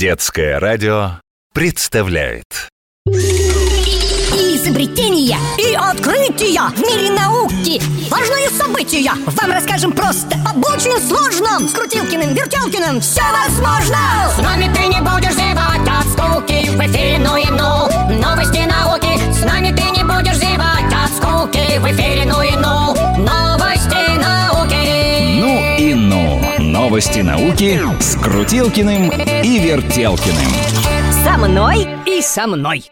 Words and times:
Детское 0.00 0.58
радио 0.58 1.20
представляет. 1.52 2.70
Изобретения 4.32 5.36
и 5.58 5.74
открытия 5.74 6.62
в 6.74 6.80
мире 6.80 7.10
науки. 7.10 7.82
Важные 8.08 8.48
события. 8.48 9.12
Вам 9.26 9.52
расскажем 9.52 9.92
просто 9.92 10.36
Об 10.48 10.64
очень 10.64 10.98
сложном. 11.06 11.68
С 11.68 11.74
Крутилкиным, 11.74 12.32
Вертелкиным. 12.32 13.02
Все 13.02 13.20
возможно. 13.30 13.98
С 14.34 14.38
нами 14.42 14.72
ты 14.72 14.86
не 14.86 15.02
будешь 15.02 15.34
зевать 15.34 15.86
от 15.86 16.06
скуки 16.10 16.70
В 16.70 16.80
эфире 16.80 17.18
ну 17.18 17.36
и 17.36 17.44
ну 17.50 17.86
Новости 18.22 18.60
науки. 18.60 19.20
С 19.34 19.44
нами 19.44 19.68
ты 19.76 19.82
не 19.90 20.02
будешь 20.02 20.36
зевать 20.36 20.90
от 20.94 21.10
скуки 21.14 21.78
В 21.78 21.84
эфире 21.92 22.19
Новости 26.90 27.20
науки 27.20 27.80
с 28.00 28.16
Крутилкиным 28.16 29.12
и 29.12 29.60
Вертелкиным. 29.60 30.50
Со 31.22 31.38
мной 31.38 31.86
и 32.04 32.20
со 32.20 32.48
мной. 32.48 32.90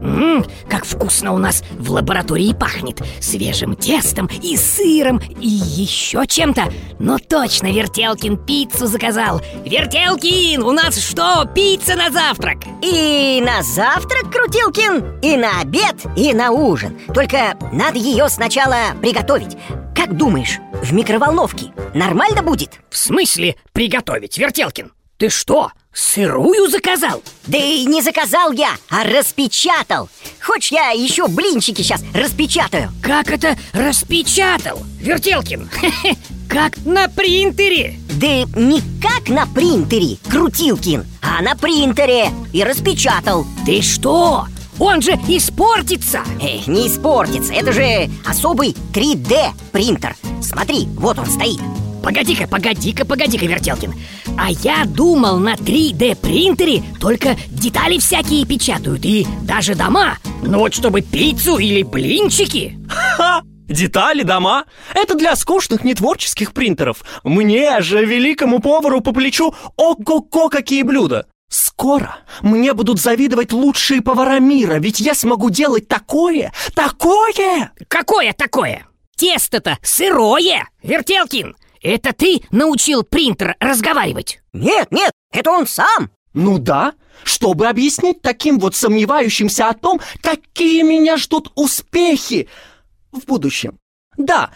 Ммм, 0.00 0.46
как 0.66 0.86
вкусно 0.86 1.34
у 1.34 1.38
нас 1.38 1.62
в 1.78 1.90
лаборатории 1.90 2.54
пахнет 2.54 3.02
Свежим 3.20 3.76
тестом 3.76 4.30
и 4.42 4.56
сыром 4.56 5.20
и 5.42 5.46
еще 5.46 6.26
чем-то. 6.26 6.72
Но 6.98 7.18
точно 7.18 7.66
Вертелкин 7.66 8.38
пиццу 8.38 8.86
заказал. 8.86 9.42
Вертелкин, 9.66 10.62
у 10.62 10.72
нас 10.72 10.98
что, 10.98 11.44
пицца 11.54 11.96
на 11.96 12.10
завтрак? 12.10 12.60
И 12.82 13.42
на 13.44 13.62
завтрак, 13.62 14.32
Крутилкин, 14.32 15.20
и 15.20 15.36
на 15.36 15.60
обед, 15.60 15.96
и 16.16 16.32
на 16.32 16.50
ужин. 16.50 16.98
Только 17.12 17.58
надо 17.72 17.98
ее 17.98 18.30
сначала 18.30 18.94
приготовить 19.02 19.58
Как 19.98 20.16
думаешь, 20.16 20.60
в 20.80 20.92
микроволновке 20.92 21.72
нормально 21.92 22.40
будет? 22.44 22.78
В 22.88 22.96
смысле 22.96 23.56
приготовить, 23.72 24.38
Вертелкин? 24.38 24.92
Ты 25.16 25.28
что, 25.28 25.72
сырую 25.92 26.70
заказал? 26.70 27.20
Да 27.48 27.58
и 27.58 27.84
не 27.84 28.00
заказал 28.00 28.52
я, 28.52 28.76
а 28.88 29.02
распечатал 29.02 30.08
Хочешь, 30.40 30.70
я 30.70 30.90
еще 30.90 31.26
блинчики 31.26 31.82
сейчас 31.82 32.04
распечатаю? 32.14 32.92
Как 33.02 33.32
это 33.32 33.58
распечатал? 33.72 34.84
Вертелкин, 35.00 35.68
как 36.48 36.76
на 36.84 37.08
принтере 37.08 37.98
Да 38.20 38.44
не 38.56 38.80
как 39.02 39.28
на 39.28 39.48
принтере, 39.52 40.18
Крутилкин, 40.30 41.04
а 41.22 41.42
на 41.42 41.56
принтере 41.56 42.30
И 42.52 42.62
распечатал 42.62 43.44
Ты 43.66 43.82
что? 43.82 44.46
Он 44.78 45.02
же 45.02 45.12
испортится! 45.28 46.22
Эх, 46.40 46.68
не 46.68 46.86
испортится, 46.86 47.52
это 47.52 47.72
же 47.72 48.08
особый 48.24 48.76
3D 48.92 49.50
принтер. 49.72 50.14
Смотри, 50.40 50.86
вот 50.94 51.18
он 51.18 51.26
стоит. 51.26 51.60
Погоди-ка, 52.02 52.46
погоди-ка, 52.46 53.04
погоди-ка, 53.04 53.44
Вертелкин. 53.44 53.92
А 54.38 54.50
я 54.50 54.84
думал, 54.86 55.38
на 55.38 55.54
3D 55.54 56.16
принтере 56.16 56.82
только 57.00 57.36
детали 57.48 57.98
всякие 57.98 58.46
печатают 58.46 59.04
И 59.04 59.26
даже 59.42 59.74
дома. 59.74 60.16
Ну 60.42 60.60
вот 60.60 60.74
чтобы 60.74 61.00
пиццу 61.00 61.58
или 61.58 61.82
блинчики. 61.82 62.78
Ха! 62.88 63.42
Детали, 63.66 64.22
дома– 64.22 64.64
это 64.94 65.14
для 65.14 65.36
скучных 65.36 65.84
нетворческих 65.84 66.54
принтеров. 66.54 67.04
Мне 67.24 67.80
же, 67.82 68.02
великому 68.04 68.60
повару 68.60 69.02
по 69.02 69.12
плечу, 69.12 69.54
ого-го 69.76 70.48
какие 70.48 70.82
блюда 70.82 71.26
Скоро 71.48 72.18
мне 72.42 72.74
будут 72.74 73.00
завидовать 73.00 73.52
лучшие 73.52 74.02
повара 74.02 74.38
мира 74.38 74.74
Ведь 74.74 75.00
я 75.00 75.14
смогу 75.14 75.50
делать 75.50 75.88
такое, 75.88 76.52
такое 76.74 77.72
Какое 77.88 78.32
такое? 78.32 78.86
Тесто-то 79.16 79.78
сырое 79.82 80.68
Вертелкин, 80.82 81.56
это 81.82 82.12
ты 82.12 82.42
научил 82.50 83.02
принтер 83.02 83.56
разговаривать? 83.60 84.40
Нет, 84.52 84.88
нет, 84.90 85.12
это 85.32 85.50
он 85.50 85.66
сам 85.66 86.10
Ну 86.34 86.58
да, 86.58 86.92
чтобы 87.24 87.66
объяснить 87.66 88.20
таким 88.20 88.58
вот 88.58 88.74
сомневающимся 88.74 89.68
о 89.68 89.74
том, 89.74 90.00
какие 90.22 90.82
меня 90.82 91.16
ждут 91.16 91.50
успехи 91.54 92.48
в 93.12 93.24
будущем. 93.24 93.78
Да, 94.16 94.50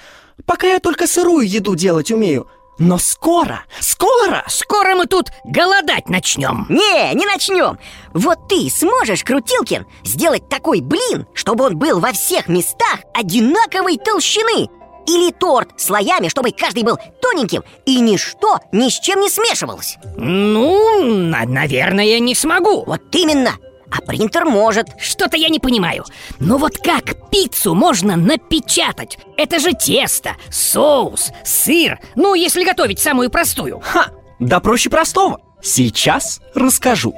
пока 0.45 0.67
я 0.67 0.81
только 0.81 1.07
сырую 1.07 1.49
еду 1.49 1.75
делать 1.75 2.11
умею. 2.11 2.51
Но 2.79 2.99
скоро, 2.99 3.65
скоро! 3.81 4.45
Скоро 4.49 4.95
мы 4.95 5.07
тут 5.07 5.31
голодать 5.45 6.09
начнем. 6.09 6.67
Не, 6.69 7.13
не 7.15 7.27
начнем. 7.27 7.79
Вот 8.13 8.49
ты 8.49 8.69
сможешь, 8.71 9.23
Крутилкин, 9.25 9.87
сделать 10.05 10.49
такой 10.49 10.81
блин, 10.81 11.27
чтобы 11.35 11.65
он 11.65 11.77
был 11.79 12.01
во 12.01 12.13
всех 12.13 12.49
местах 12.49 13.01
одинаковой 13.15 13.99
толщины. 13.99 14.69
Или 15.07 15.33
торт 15.33 15.81
слоями, 15.81 16.29
чтобы 16.29 16.53
каждый 16.53 16.85
был 16.85 16.97
тоненьким 17.21 17.65
И 17.87 17.99
ничто 17.99 18.61
ни 18.71 18.89
с 18.89 19.01
чем 19.01 19.21
не 19.21 19.29
смешивалось. 19.29 19.97
Ну, 20.17 21.03
на- 21.03 21.45
наверное, 21.45 22.21
не 22.21 22.35
смогу. 22.37 22.85
Вот 22.87 23.03
именно 23.13 23.53
А 23.93 24.01
принтер 24.01 24.45
может 24.45 24.89
Что-то 24.99 25.37
я 25.37 25.49
не 25.49 25.61
понимаю 25.61 26.05
Но 26.41 26.57
вот 26.57 26.79
как 26.79 27.31
пиццу 27.31 27.75
можно 27.75 28.17
напечатать? 28.17 29.19
Это 29.37 29.59
же 29.59 29.73
тесто, 29.73 30.37
соус, 30.51 31.31
сыр 31.45 32.01
Ну, 32.15 32.35
если 32.35 32.65
готовить 32.65 32.99
самую 32.99 33.31
простую 33.31 33.81
Ха! 33.81 34.07
Да 34.39 34.59
проще 34.59 34.91
простого. 34.91 35.41
Сейчас 35.63 36.41
расскажу. 36.55 37.15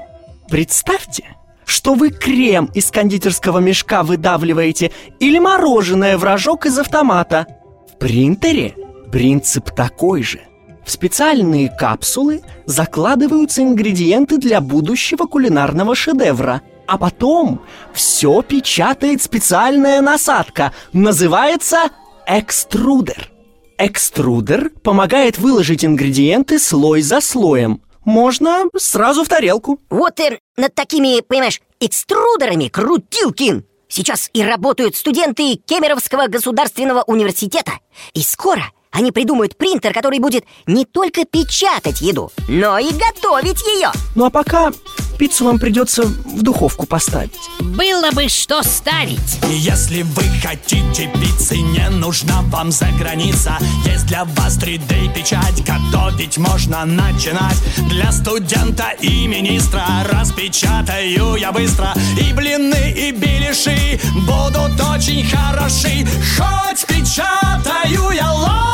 Представьте, 0.50 1.34
что 1.64 1.94
вы 1.94 2.10
крем 2.10 2.66
из 2.74 2.90
кондитерского 2.90 3.60
мешка 3.60 4.02
выдавливаете 4.02 4.92
или 5.20 5.38
мороженое 5.38 6.18
в 6.18 6.24
рожок 6.24 6.66
из 6.66 6.78
автомата. 6.78 7.46
В 7.90 7.98
принтере 7.98 8.74
принцип 9.10 9.70
такой 9.70 10.22
же. 10.22 10.42
В 10.84 10.90
специальные 10.90 11.70
капсулы 11.70 12.42
закладываются 12.66 13.62
ингредиенты 13.62 14.36
для 14.38 14.60
будущего 14.60 15.24
кулинарного 15.24 15.94
шедевра. 15.94 16.62
А 16.86 16.98
потом 16.98 17.62
все 17.94 18.42
печатает 18.42 19.22
специальная 19.22 20.02
насадка. 20.02 20.74
Называется 20.92 21.90
экструдер. 22.26 23.30
Экструдер 23.78 24.70
помогает 24.82 25.38
выложить 25.38 25.84
ингредиенты 25.84 26.58
слой 26.58 27.00
за 27.00 27.20
слоем. 27.20 27.80
Можно 28.04 28.64
сразу 28.76 29.24
в 29.24 29.28
тарелку. 29.28 29.80
Вот 29.88 30.20
э, 30.20 30.38
над 30.58 30.74
такими, 30.74 31.22
понимаешь, 31.22 31.60
экструдерами 31.80 32.68
Крутилкин 32.68 33.64
Сейчас 33.88 34.28
и 34.32 34.42
работают 34.42 34.96
студенты 34.96 35.56
Кемеровского 35.56 36.26
государственного 36.26 37.02
университета 37.02 37.72
И 38.12 38.22
скоро 38.22 38.62
они 38.94 39.10
придумают 39.10 39.56
принтер, 39.56 39.92
который 39.92 40.20
будет 40.20 40.44
не 40.66 40.84
только 40.84 41.24
печатать 41.24 42.00
еду, 42.00 42.30
но 42.48 42.78
и 42.78 42.90
готовить 42.92 43.60
ее 43.66 43.90
Ну 44.14 44.24
а 44.24 44.30
пока 44.30 44.70
пиццу 45.18 45.46
вам 45.46 45.58
придется 45.58 46.04
в 46.04 46.42
духовку 46.42 46.86
поставить. 46.86 47.32
Было 47.60 48.10
бы 48.12 48.28
что 48.28 48.62
ставить. 48.62 49.40
Если 49.50 50.02
вы 50.02 50.22
хотите 50.40 51.10
пиццы, 51.20 51.56
не 51.56 51.88
нужна 51.90 52.42
вам 52.42 52.70
за 52.70 52.86
граница 52.98 53.58
Есть 53.84 54.06
для 54.06 54.24
вас 54.24 54.58
3D 54.58 55.12
печать, 55.14 55.64
готовить 55.64 56.38
можно 56.38 56.84
начинать 56.84 57.56
Для 57.88 58.12
студента 58.12 58.90
и 59.00 59.26
министра. 59.26 59.84
Распечатаю 60.10 61.36
я 61.36 61.52
быстро 61.52 61.92
И 62.20 62.32
блины, 62.32 62.92
и 62.96 63.10
беляши. 63.12 64.00
Будут 64.26 64.80
очень 64.80 65.24
хороши. 65.28 66.06
Хоть 66.36 66.86
печатаю 66.86 68.10
я 68.10 68.32
ловко, 68.32 68.73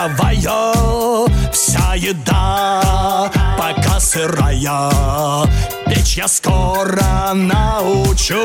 коровая 0.00 1.26
Вся 1.52 1.94
еда 1.94 3.30
пока 3.58 4.00
сырая. 4.00 5.46
Печь 5.86 6.16
я 6.16 6.28
скоро 6.28 7.32
научусь. 7.34 8.38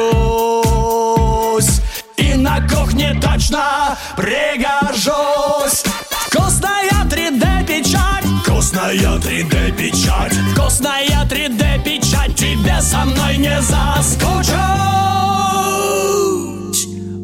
И 2.18 2.34
на 2.34 2.68
кухне 2.68 3.18
точно 3.22 3.98
пригожусь. 4.18 5.84
Вкусная 6.28 7.06
3D-печать 7.10 8.26
Вкусная 8.44 9.18
3D-печать 9.20 10.34
Вкусная 10.54 11.26
3D-печать 11.30 12.36
Тебе 12.36 12.82
со 12.82 13.06
мной 13.06 13.38
не 13.38 13.62
заскучать. 13.62 14.56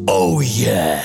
Оу, 0.08 0.40
yeah. 0.40 0.98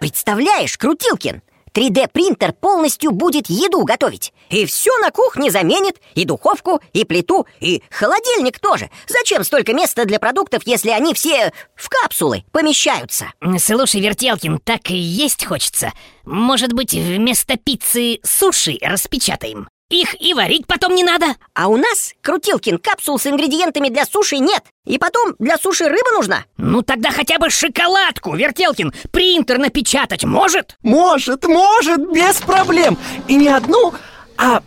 Представляешь, 0.00 0.76
Крутилкин, 0.76 1.42
3D 1.76 2.08
принтер 2.10 2.54
полностью 2.54 3.10
будет 3.10 3.50
еду 3.50 3.84
готовить 3.84 4.32
И 4.48 4.64
все 4.64 4.96
на 4.98 5.10
кухне 5.10 5.50
заменит 5.50 6.00
И 6.14 6.24
духовку, 6.24 6.80
и 6.94 7.04
плиту, 7.04 7.46
и 7.60 7.82
холодильник 7.90 8.58
тоже 8.58 8.90
Зачем 9.06 9.44
столько 9.44 9.74
места 9.74 10.06
для 10.06 10.18
продуктов, 10.18 10.62
если 10.64 10.88
они 10.88 11.12
все 11.12 11.52
в 11.74 11.88
капсулы 11.90 12.44
помещаются? 12.50 13.26
Слушай, 13.58 14.00
Вертелкин, 14.00 14.58
так 14.60 14.90
и 14.90 14.96
есть 14.96 15.44
хочется 15.44 15.92
Может 16.24 16.72
быть, 16.72 16.94
вместо 16.94 17.58
пиццы 17.58 18.20
суши 18.24 18.78
распечатаем? 18.80 19.68
Их 19.88 20.20
и 20.20 20.34
варить 20.34 20.66
потом 20.66 20.96
не 20.96 21.04
надо. 21.04 21.26
А 21.54 21.68
у 21.68 21.76
нас, 21.76 22.12
Крутилкин, 22.20 22.78
капсул 22.78 23.20
с 23.20 23.26
ингредиентами 23.26 23.88
для 23.88 24.04
суши 24.04 24.38
нет. 24.38 24.64
И 24.84 24.98
потом 24.98 25.36
для 25.38 25.56
суши 25.58 25.84
рыба 25.84 26.10
нужна. 26.12 26.44
Ну 26.56 26.82
тогда 26.82 27.12
хотя 27.12 27.38
бы 27.38 27.50
шоколадку, 27.50 28.34
Вертелкин, 28.34 28.92
принтер 29.12 29.58
напечатать 29.58 30.24
может? 30.24 30.76
Может, 30.82 31.44
может, 31.44 32.00
без 32.12 32.36
проблем. 32.38 32.98
И 33.28 33.36
не 33.36 33.48
одну, 33.48 33.94
а 34.36 34.62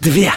две. 0.00 0.34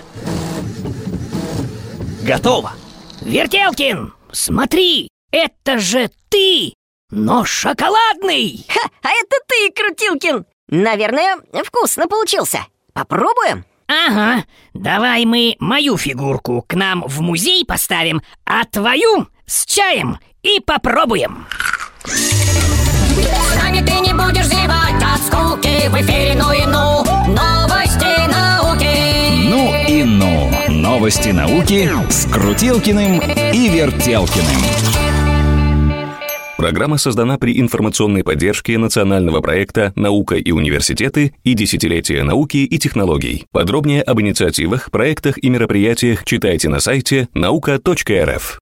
Готово. 2.24 2.72
Вертелкин, 3.20 4.14
смотри, 4.32 5.10
это 5.32 5.80
же 5.80 6.10
ты, 6.30 6.74
но 7.12 7.44
шоколадный. 7.44 8.66
Ха, 8.70 8.90
а 9.02 9.10
это 9.10 9.38
ты, 9.48 9.72
Крутилкин. 9.72 10.46
Наверное, 10.70 11.40
вкусно 11.66 12.08
получился. 12.08 12.66
Попробуем? 12.94 13.66
Ага, 13.88 14.46
давай 14.74 15.26
мы 15.26 15.56
мою 15.60 15.98
фигурку 15.98 16.64
к 16.68 16.74
нам 16.74 17.04
в 17.06 17.22
музей 17.22 17.66
поставим, 17.66 18.22
а 18.46 18.64
твою 18.66 19.28
с 19.46 19.66
чаем 19.66 20.20
и 20.42 20.60
попробуем. 20.60 21.46
С 22.06 23.56
нами 23.56 23.86
ты 23.86 24.00
не 24.00 24.14
будешь 24.14 24.46
зевать 24.46 25.02
от 25.02 25.22
скуки 25.22 25.88
В 25.90 26.02
эфире 26.02 26.36
ну 26.36 26.52
и 26.52 26.66
ну 26.66 27.04
Новости 27.28 28.28
науки 28.28 29.48
Ну 29.48 29.74
и 29.88 30.04
ну. 30.04 30.52
Новости 30.70 31.30
науки 31.30 31.90
с 32.10 32.26
Крутилкиным 32.26 33.20
и 33.20 33.70
Вертелкиным. 33.70 35.03
Программа 36.64 36.98
создана 36.98 37.38
при 37.38 37.60
информационной 37.60 38.24
поддержке 38.24 38.78
национального 38.78 39.42
проекта 39.42 39.92
«Наука 39.98 40.36
и 40.36 40.52
университеты» 40.52 41.34
и 41.44 41.56
«Десятилетие 41.56 42.24
науки 42.24 42.56
и 42.56 42.78
технологий». 42.78 43.48
Подробнее 43.52 44.02
об 44.02 44.22
инициативах, 44.22 44.90
проектах 44.90 45.38
и 45.44 45.50
мероприятиях 45.50 46.24
читайте 46.24 46.70
на 46.70 46.80
сайте 46.80 47.28
наука.рф. 47.34 48.62